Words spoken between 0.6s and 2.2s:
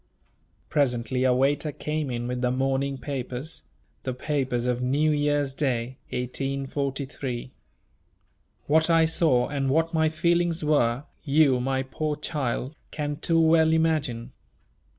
Presently a waiter came